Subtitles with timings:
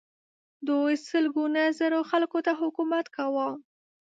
[0.67, 3.47] دوی سلګونه زره خلکو ته حکومت کاوه.